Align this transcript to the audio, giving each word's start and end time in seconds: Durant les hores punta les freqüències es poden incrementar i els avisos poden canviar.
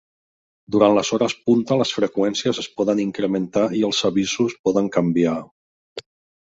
Durant 0.75 0.95
les 0.99 1.11
hores 1.17 1.35
punta 1.49 1.77
les 1.81 1.93
freqüències 1.97 2.63
es 2.65 2.71
poden 2.81 3.05
incrementar 3.07 3.67
i 3.83 3.87
els 3.91 4.01
avisos 4.13 4.61
poden 4.71 4.93
canviar. 4.99 5.41